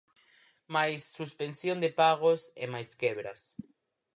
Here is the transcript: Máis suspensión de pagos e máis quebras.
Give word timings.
Máis 0.75 1.01
suspensión 1.17 1.77
de 1.83 1.89
pagos 2.01 2.41
e 2.63 2.65
máis 2.73 2.89
quebras. 3.01 3.41